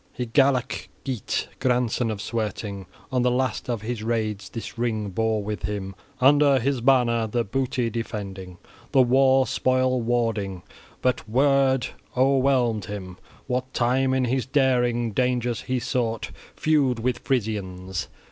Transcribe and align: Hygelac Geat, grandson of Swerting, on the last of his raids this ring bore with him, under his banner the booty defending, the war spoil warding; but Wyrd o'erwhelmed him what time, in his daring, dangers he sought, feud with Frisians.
Hygelac 0.17 0.89
Geat, 1.05 1.47
grandson 1.59 2.09
of 2.09 2.23
Swerting, 2.23 2.87
on 3.11 3.21
the 3.21 3.29
last 3.29 3.69
of 3.69 3.83
his 3.83 4.01
raids 4.01 4.49
this 4.49 4.75
ring 4.75 5.11
bore 5.11 5.43
with 5.43 5.61
him, 5.61 5.93
under 6.19 6.57
his 6.57 6.81
banner 6.81 7.27
the 7.27 7.43
booty 7.43 7.91
defending, 7.91 8.57
the 8.93 9.03
war 9.03 9.45
spoil 9.45 10.01
warding; 10.01 10.63
but 11.03 11.17
Wyrd 11.31 11.89
o'erwhelmed 12.17 12.85
him 12.85 13.19
what 13.45 13.71
time, 13.75 14.15
in 14.15 14.25
his 14.25 14.47
daring, 14.47 15.11
dangers 15.11 15.61
he 15.61 15.77
sought, 15.79 16.31
feud 16.55 16.97
with 16.97 17.19
Frisians. 17.19 18.07